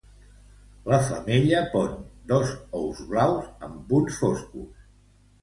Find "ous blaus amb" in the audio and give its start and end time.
2.81-3.87